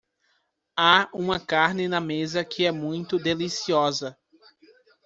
[0.75, 4.17] Há uma carne na mesa que é muito deliciosa.